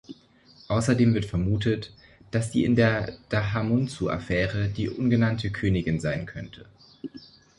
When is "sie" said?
2.51-2.63